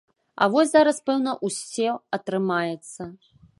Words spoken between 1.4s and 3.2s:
усе атрымаецца.